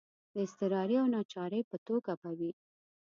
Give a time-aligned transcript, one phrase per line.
[0.33, 2.51] د اضطراري او ناچارۍ په توګه به وي.